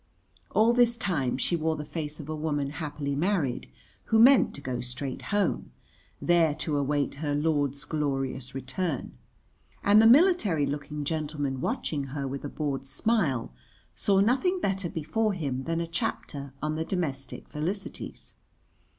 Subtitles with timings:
[0.49, 3.69] All this time she wore the face of a woman happily married
[4.05, 5.71] who meant to go straight home,
[6.19, 9.11] there to await her lord's glorious return;
[9.83, 13.53] and the military looking gentleman watching her with a bored smile
[13.93, 18.33] saw nothing better before him than a chapter on the Domestic Felicities.